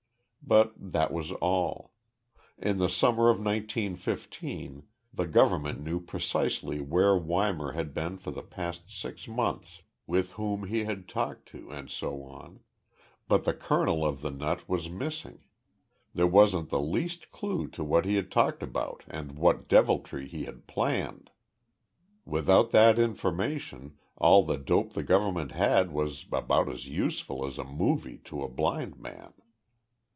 But 0.43 0.73
that 0.91 1.13
was 1.13 1.31
all. 1.33 1.93
In 2.57 2.77
the 2.77 2.89
summer 2.89 3.29
of 3.29 3.37
1915 3.37 4.83
the 5.13 5.27
government 5.27 5.79
knew 5.81 6.01
precisely 6.01 6.81
where 6.81 7.17
Weimar 7.17 7.71
had 7.71 7.93
been 7.93 8.17
for 8.17 8.31
the 8.31 8.41
past 8.43 8.91
six 8.93 9.29
months, 9.29 9.83
with 10.07 10.33
whom 10.33 10.65
he 10.67 10.83
had 10.83 11.07
talked, 11.07 11.53
and 11.53 11.89
so 11.89 12.23
on 12.23 12.59
but 13.29 13.45
the 13.45 13.53
kernel 13.53 14.03
of 14.03 14.19
the 14.19 14.31
nut 14.31 14.67
was 14.67 14.89
missing. 14.89 15.45
There 16.13 16.27
wasn't 16.27 16.67
the 16.69 16.81
least 16.81 17.31
clue 17.31 17.67
to 17.69 17.83
what 17.85 18.03
he 18.03 18.15
had 18.15 18.29
talked 18.29 18.61
about 18.63 19.05
and 19.07 19.37
what 19.37 19.69
deviltry 19.69 20.27
he 20.27 20.43
had 20.45 20.67
planned! 20.67 21.31
Without 22.25 22.71
that 22.71 22.99
information, 22.99 23.97
all 24.17 24.43
the 24.43 24.57
dope 24.57 24.93
the 24.93 25.03
government 25.03 25.53
had 25.53 25.93
was 25.93 26.25
about 26.29 26.67
as 26.67 26.89
useful 26.89 27.45
as 27.45 27.57
a 27.57 27.63
movie 27.63 28.17
to 28.25 28.43
a 28.43 28.49
blind 28.49 28.99
man. 28.99 29.33